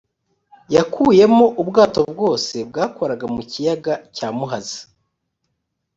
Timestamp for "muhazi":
4.37-4.81